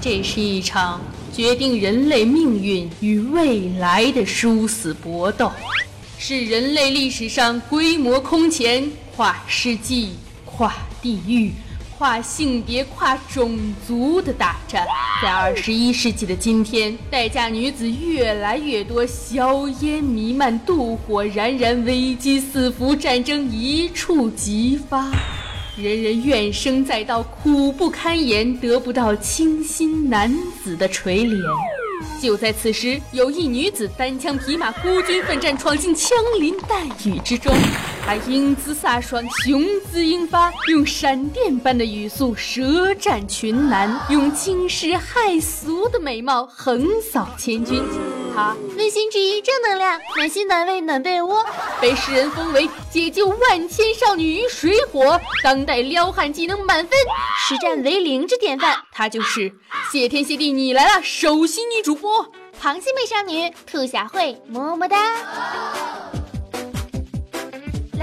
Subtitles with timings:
[0.00, 1.00] 这是一场
[1.32, 5.50] 决定人类命运与未来的殊死搏斗，
[6.18, 10.14] 是人类历史上规模空前、跨世纪、
[10.44, 11.52] 跨地域。
[11.98, 13.56] 跨性别、跨种
[13.86, 14.84] 族的大战，
[15.22, 25.12] 在二十一世纪的今天，待嫁女子越来越多，硝烟弥漫，妒火燃燃，危机四伏，战争一触即发，
[25.74, 30.30] 人人怨声载道，苦不堪言，得不到倾心男
[30.62, 31.40] 子的垂怜。
[32.20, 37.54] 就在此时，有一女子单枪匹马，孤军奋战，闯进枪林弹雨之中。
[38.04, 47.82] 她英姿飒爽，雄姿英发，用闪电般的语速舌战群男，用惊世骇俗的美貌横扫千军。
[48.34, 51.44] 他温馨治愈，正能量，暖心暖胃暖被窝，
[51.80, 56.98] 被世人封为解救万千少女于水火，当代撩汉技能满分，
[57.38, 58.76] 实战为零之典范。
[58.90, 59.52] 她就是
[59.90, 62.26] 谢天谢地你来了，首席女主播，
[62.60, 66.01] 螃蟹美少女兔小慧，么么哒。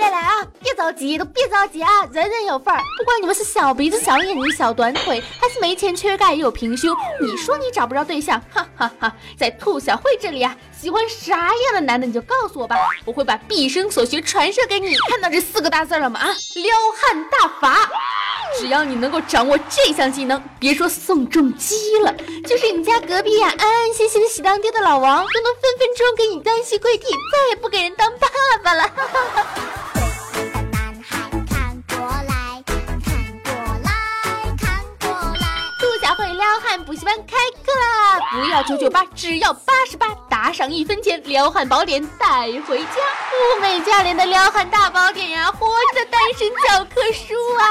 [0.00, 2.80] 来来啊，别着急，都别着急啊，人人有份儿。
[2.98, 14.96] 不管你们是小鼻子、小眼睛、小短腿，还是没钱、缺钙也有平胸，你说你找不着对象，哈哈哈，在兔小慧这里啊，喜欢啥样的男的你就告诉我吧，我会把毕生所学传授给你。
[15.10, 16.18] 看到这四个大字了吗？
[16.18, 17.90] 啊，撩汉大法。
[18.58, 22.12] 只要你能够掌握这项技能，别说宋仲基了，
[22.48, 28.28] 就是你家隔壁呀，安安心心喜当爹的老王，都能分分钟给你单膝跪地，再也不给人当爸
[28.64, 28.82] 爸了。
[28.82, 29.46] 哈哈哈
[36.50, 38.18] 撩汉补习班开课啦！
[38.32, 42.86] 不要九九八，只要八十八，打赏一分钱，撩汉宝典带回家，
[43.56, 47.62] 物美价廉的撩汉大宝典呀，活着的单身教科书啊！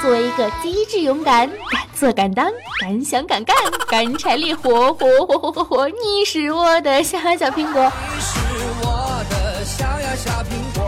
[0.00, 2.50] 作为一个机智勇敢、敢做敢当、
[2.80, 3.54] 敢想敢干、
[3.86, 7.92] 干柴烈火、火火火火火，你是我的小小苹果。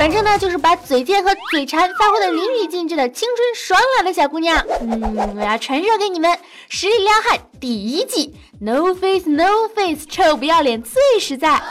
[0.02, 4.58] 反正呢，就是把嘴贱和嘴馋发挥的淋漓尽致的青春爽朗的小姑娘。
[4.80, 6.36] 嗯，我要传授给你们
[6.68, 11.62] 实力撩汉第一季：No face no face，臭不要脸最实在。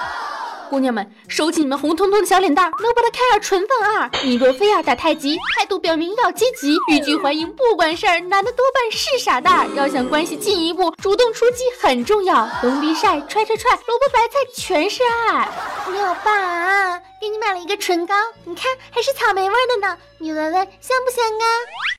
[0.71, 4.09] 姑娘们，收起你们红彤彤的小脸蛋，Nobody care，纯放二。
[4.23, 9.67] 你若非要打太极，态度表明要积极，欲拒还迎不管事儿，男的多半是傻蛋。
[9.75, 12.47] 要想关系进一步，主动出击很重要。
[12.63, 15.49] Don't be shy，踹踹踹，萝卜白菜全是爱。
[15.87, 18.15] 老爸，给你买了一个唇膏，
[18.45, 21.45] 你看还是草莓味的呢，你闻闻香不香啊？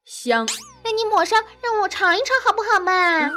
[0.06, 0.48] 香。
[0.82, 3.28] 那你抹上，让我尝一尝好不好嘛？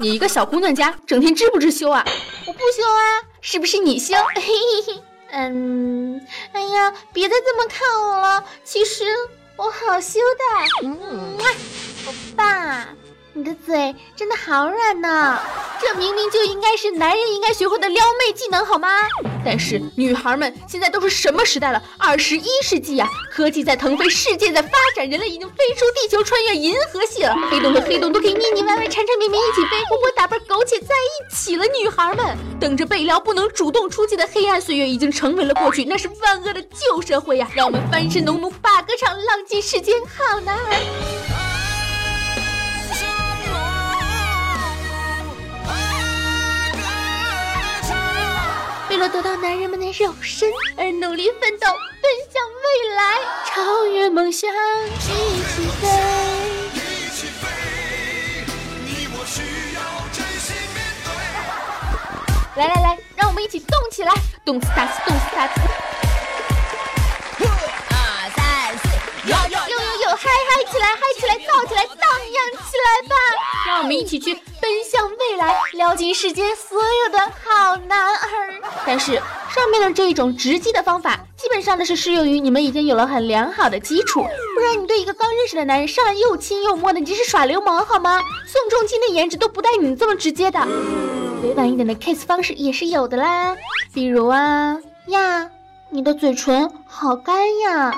[0.00, 2.02] 你一个小姑娘家，整天知不知羞啊？
[2.46, 3.20] 我不羞啊。
[3.42, 4.14] 是不是你羞？
[5.30, 6.18] 嗯，
[6.52, 9.04] 哎呀，别再这么看我了，其实
[9.56, 10.88] 我好羞的。
[10.88, 11.36] 嗯，
[12.06, 12.88] 我爸。
[13.40, 15.40] 你的嘴真的好软呢，
[15.80, 18.86] 这明明就应该是男人应该学会的撩妹技能，好吗？
[19.42, 21.82] 但是女孩们现在都是什么时代了？
[21.96, 27.34] 二十一世纪呀，科技在腾飞，世界在发展，人类已经飞出地球，穿越银河系了。
[27.50, 31.64] 黑洞和黑洞都可以腻腻歪歪、缠缠绵绵一起飞，活活打扮苟且在一起了。
[31.80, 37.48] 女孩们等着被撩，不能主动出击的黑暗岁月已经成为了过去，那是万恶的旧社会呀！
[37.54, 41.29] 让我们翻身农奴把歌唱，浪迹世间好男儿。
[49.00, 51.66] 了得到男人们的肉身而努力奋斗，
[52.02, 53.16] 奔向未来，
[53.46, 55.88] 超越梦想，一起飞。
[62.56, 64.12] 来来来，让我们一起动起来，
[64.44, 65.60] 动次打次，动次打次。
[67.88, 68.84] 二三四，
[69.30, 73.16] 哟哟哟哟，嗨嗨起来，嗨起来，燥起来，荡漾起来吧！
[73.66, 74.38] 让我们一起去
[74.70, 78.54] 奔向未来，撩尽世间所有的好男儿。
[78.86, 88.22] 但是上面的这一种直击的方法，基本上呢是适用于你们已经有了很良好的基础，不然你对一个刚认识的男人上来又亲又摸的，你这是耍流氓好吗？
[88.46, 90.60] 宋仲基的颜值都不带你这么直接的，
[91.42, 93.56] 委婉一点的 kiss 方式也是有的啦，
[93.92, 95.50] 比如啊呀，
[95.88, 97.92] 你的嘴唇好干呀，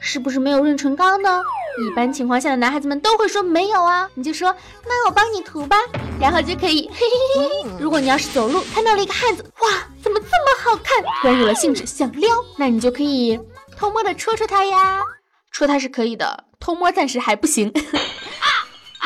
[0.00, 1.40] 是不是没有润唇膏呢？
[1.78, 5.76] 一般情况下的男孩子们都会说没有啊，你就说那我帮你涂吧，
[6.18, 7.70] 然后就可以嘿嘿嘿嘿。
[7.78, 9.68] 如果你要是走路看到了一个汉子，哇，
[10.02, 13.38] 怎么这么好看，突然有了兴致想撩，那你就可以
[13.76, 15.00] 偷摸的戳戳他呀，
[15.50, 17.70] 戳他是可以的，偷摸暂时还不行。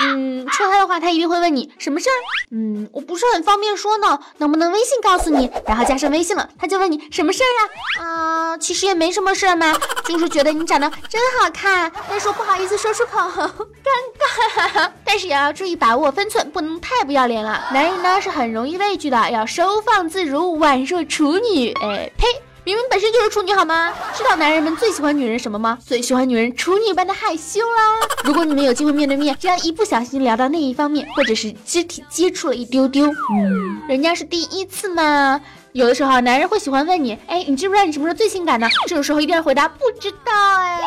[0.03, 2.19] 嗯，戳他的话，他一定会问你什么事儿。
[2.53, 5.51] 嗯，我不是很方便说呢，能不能微信告诉你？
[5.67, 7.53] 然后加上微信了，他就问你什么事儿
[8.01, 8.05] 啊？
[8.05, 14.91] 啊，其实也没什么事儿嘛，就是觉得你长得真好看，但是我不好意思说出口， 尴尬。
[15.05, 17.69] 但是也要注意把握分寸，不能太不要脸了。
[17.73, 21.73] 男人呢是很容易畏惧的，要收放自如，宛若处女。
[21.83, 22.27] 哎呸！
[22.65, 23.93] 明明本身就是处女好吗？
[24.15, 25.79] 知道男人们最喜欢女人什么吗？
[25.85, 28.07] 最喜欢女人处女般的害羞啦。
[28.25, 35.41] 如果你们有机会面对面，只要一不小心聊到那一方面，或者是肢体接触了一丢丢，嗯，人家是第一次嘛。
[35.73, 38.69] 有的时候，男人会喜欢问你，哎，你知不知道你什么时候最性感呢？
[38.89, 40.81] 这种时候一定要回答不知道，哎，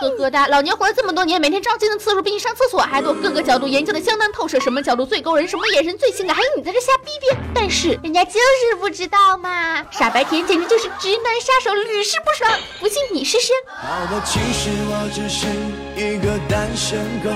[0.00, 7.36] 呵呵哒，老娘活了这么多年，每天照镜子次数比你上厕所还多，各个角度研究的相当透彻，什么角度最勾人，什么眼神最性感，还有你在这瞎逼逼。
[7.52, 13.52] 但是人家就是不知道嘛，傻白甜简直就是直男杀手，屡试不爽，不信你试试。
[13.66, 15.48] 好的，其实我只是
[15.96, 17.30] 一个单身狗，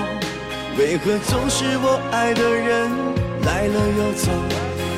[0.77, 2.89] 为何总是我爱的人
[3.43, 4.31] 来了又走？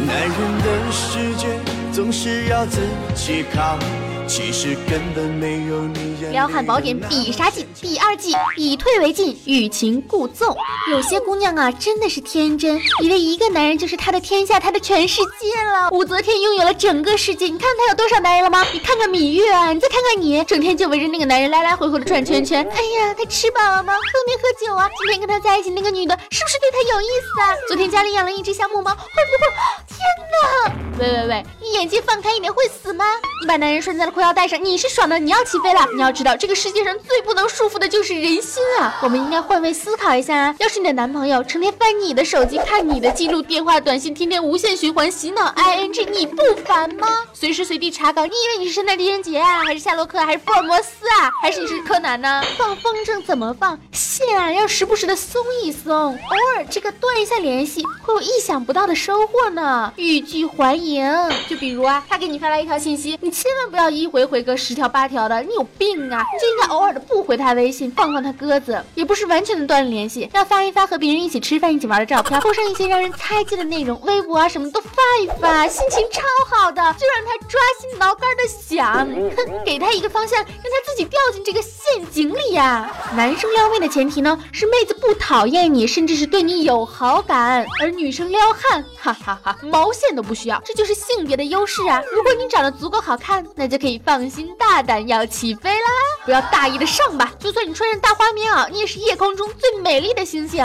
[0.05, 1.74] 男人的世界。
[1.95, 2.81] 总是要自
[3.15, 3.79] 己扛。
[4.27, 6.15] 其实根本没有你。
[6.31, 10.55] 撩汉宝典必杀技第二季，以退为进，欲擒故纵。
[10.91, 15.89] 有些姑娘啊，真的是天真，以为一个男人就是她的天下，她的全世界了。
[15.91, 18.65] 武则天拥有了整个世界，你看她有多少男人了吗？
[18.73, 22.67] 你看看芈月啊，你再看看你，整天就围着那个男人来来回回的转圈圈。
[22.75, 23.93] 哎呀，他吃饱了吗？
[23.93, 24.89] 喝没喝酒啊？
[25.03, 27.55] 今天跟他在一起那个女的，是不是对他有意思啊？
[27.67, 29.47] 昨天家里养了一只小母猫，会不会？
[29.87, 29.99] 天
[30.31, 30.71] 哪！
[30.97, 33.05] 喂喂喂，你眼睛放开一点，会死吗？
[33.41, 34.55] 你把男人拴在了裤腰带上。
[34.63, 35.85] 你是爽的，你要起飞了。
[35.93, 38.97] 你要知道，这个世界上最不能束缚的就是人心啊！
[39.03, 40.55] 我们应该换位思考一下啊。
[40.57, 47.07] 要是你的男朋友成天翻你的手机，看你的记录、电话、短信，天天无限循环洗脑，ing，你不烦吗？
[47.33, 52.41] 随时随地查岗，你以为你是圣诞狄仁杰啊，还是夏洛克，还是福尔摩斯啊，还是你是柯南呢？
[52.57, 53.77] 放风筝怎么放？
[53.91, 59.91] 线啊，要时不时的松一松，偶尔这个断一下联系，会有意想不到的收获呢。
[59.97, 61.05] 欲拒还迎，
[61.49, 64.45] 就比如啊，他给你发来一条信息，你千万不要一一回回。
[64.45, 66.23] 个十条八条的，你有病啊！
[66.39, 82.87] 就应该偶尔的不回他微信，放放他鸽子，也不是完全的断了联系，要发一发和别人一起吃饭、一起玩的照片，附上一些让人猜忌的内容，微博啊什么都发一发，心情超好的，就让他抓心挠肝的想，哼，给他一个方向，让他自己掉进这个陷阱里呀。
[83.15, 91.99] 男生撩妹的前提呢，是妹子不讨厌你，甚至是对你有好感，而女生撩汉，哈哈哈，毛线都不需要，这就是性别的优势啊！
[92.15, 94.25] 如果你长得足够好看，那就可以放。
[94.29, 95.87] 心大胆要起飞啦！
[96.25, 100.57] 不要大意的上吧，就算你穿上大花棉袄，你也是夜空中最美丽的星星。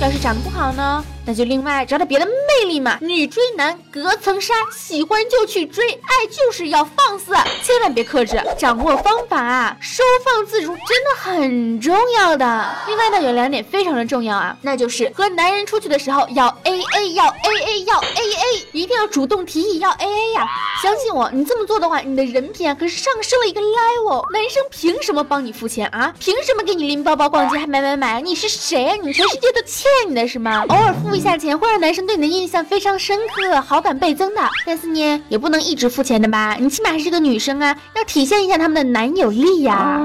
[0.00, 1.04] 要是长得不好呢？
[1.24, 2.26] 那就另外找点别的
[2.60, 2.98] 魅力嘛。
[3.00, 12.76] 女追男隔层纱，喜欢就去追，爱就是要放肆，千万别克制，掌握方法，收放自如真的很重要的。
[12.86, 20.48] 另外呢，有两点非常的重要啊，那就是和男人出去的时候要 A A，要 A A，要 A A，一定要主动提议要 A A 呀。
[20.82, 24.30] 相信我，你这么做的话，你的人品啊可是上升了一个 level。
[24.32, 26.12] 男生凭什么帮你付钱啊？
[26.18, 28.20] 凭什么给你拎包包、逛街还买买买？
[28.20, 28.96] 你是谁啊？
[29.02, 30.64] 你全世界都欠你的是吗？
[30.68, 30.94] 偶尔。
[31.02, 34.42] 付一下钱会让男生对你的印象非常深刻，好感倍增的。
[34.64, 36.56] 但是呢，也不能一直付钱的吧？
[36.58, 40.00] 你起码还是个女生啊，要体现一下他们的男友力呀，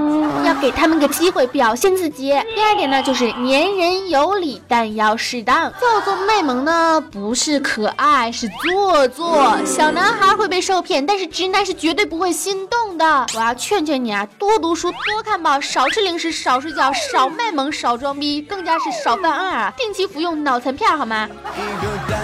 [0.46, 2.30] 要给他们个机会表现自己。
[2.56, 5.72] 第二点呢，就是粘人有礼，但要适当。
[5.80, 9.58] 做作卖萌呢，不是可爱，是做作。
[9.66, 13.26] 小男孩会被受骗，但是直男是绝对不会心动的。
[13.34, 19.74] 我要劝劝你啊，多读书，多看报，少吃零食，少睡觉，少卖萌，少装逼，更加是少犯二啊！
[19.78, 20.90] 定期服用脑残片。
[20.90, 21.30] 好吗？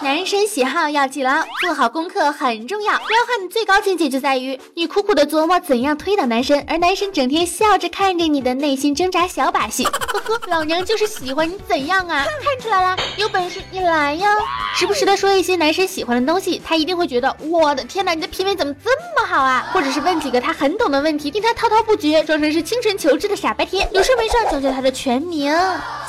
[0.00, 2.92] 男生喜好要记牢，做好功课很重要。
[2.92, 9.84] 撩汉的最高境界就在于你苦苦的琢磨怎样推倒男生，而男生整天笑着看着你的内心挣扎小把戏。
[10.08, 12.24] 呵呵，老娘就是喜欢你怎样啊？
[12.44, 14.28] 看出来了，有本事你来呀！
[14.76, 18.90] 时不时的说一些男生喜欢的东西，他一定会觉得我的天哪，你的品味怎么这
[19.20, 19.68] 么好啊？
[19.74, 23.88] 或者是问几个他很懂的问题，令他滔滔不绝，装成是清纯求知的傻白甜。
[23.92, 25.52] 有事没事讲讲他的全名，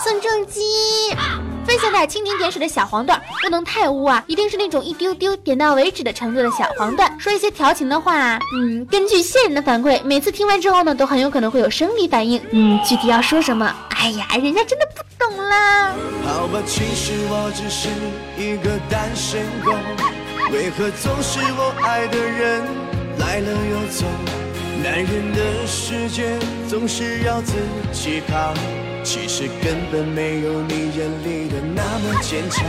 [0.03, 0.61] 宋仲基。
[1.89, 7.19] 分享点蜻蜓点水的小黄段，不能太污啊，一定是那种一丢丢点到为止的程度的小黄段。
[7.19, 12.39] 说一些调情的话，嗯，根据线人的反馈，每次听完之后呢，都很有可能会有生理反应。
[12.51, 13.75] 嗯，具体要说什么？
[13.89, 15.91] 哎呀，人家真的不懂啦。
[16.23, 17.89] 好吧，其实我只是
[18.37, 19.71] 一个单身狗，
[20.51, 22.88] 为何总是我爱的人？
[24.91, 27.53] 男人的世界总是要自
[27.93, 28.55] 己扛，
[29.03, 32.65] 其实根本没有你眼里的那么坚强。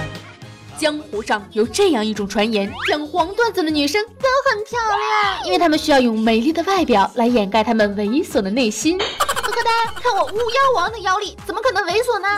[0.77, 8.99] 江湖上有这样一种传言，讲黄段子的女生都很漂亮，因为她们需要用美丽的外表来掩盖她们猥琐的内心。
[8.99, 12.29] 呵呵哒，看我巫妖王的妖力，怎么可能猥琐呢？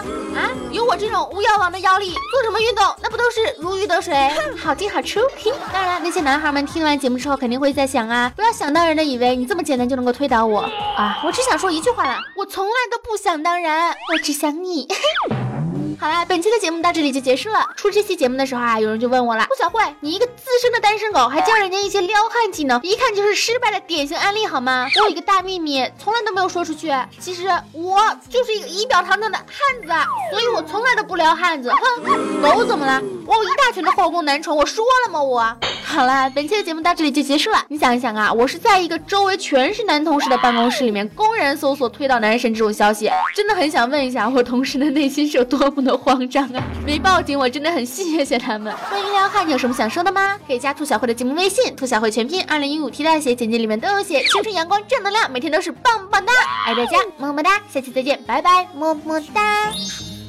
[0.73, 4.15] 啊，有我这种巫妖王的妖力，做什么运动那不都是如鱼得水？
[4.59, 5.21] 好听好出。
[5.73, 10.61] 当然，那些男孩们听完节目之后肯定会在想啊，不要想当然的以为你这么简单就能够推倒我
[10.97, 11.21] 啊！
[11.25, 14.89] 我只想说一句话啦，我从来都不想当然， 我只想你。
[16.03, 17.65] 好啦，本期的节目到这里就结束了。
[17.77, 24.89] 出这期节目的时候啊，有人就问我了，陆小慧，你一个资深的单身狗，还教人家一些撩汉技能，一看就是失败的典型案例，好吗？
[24.97, 26.93] 我有一个大秘密，从来都没有说出去。
[27.21, 31.71] 其实我就是一个仪表堂堂的汉子，所以我从来都不撩汉子。
[31.71, 33.01] 哼，狗怎么了？
[33.25, 35.23] 我有一大群的后宫男宠，我说了吗？
[35.23, 35.57] 我。
[35.93, 37.59] 好了，本期的节目到这里就结束了。
[37.69, 46.65] 你想一想啊，我是在一个周围全是男同事的办公室里面公然搜索推倒男神这种消息，真的很想问一下我同事的内心是有多么的慌张啊！
[46.87, 48.75] 没报警，我真的很谢谢他们。
[48.89, 50.39] 关于撩汉，你有什么想说的吗？
[50.47, 54.23] 可以加兔小慧的节目微信，兔小慧全拼二零一五 T 大写，简介里面都有写。
[54.25, 56.33] 青春阳光正能量，每天都是棒棒哒，
[56.65, 59.71] 爱大家，么么哒，下期再见，拜拜，么么哒。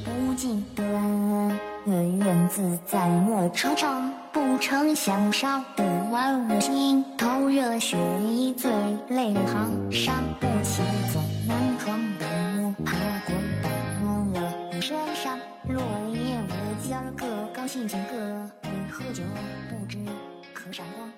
[0.03, 8.71] 不，恩怨自在莫惆怅，不成想少的玩我心头热血一醉
[9.09, 10.81] 泪行，伤不起
[11.13, 12.25] 走南闯北，
[12.61, 12.93] 我，爬
[13.25, 13.71] 过淡
[14.05, 15.37] 忘了一身伤，
[15.67, 15.81] 落
[16.13, 19.21] 叶我今儿个高兴几个，为何就
[19.69, 19.97] 不知
[20.53, 21.11] 可闪光。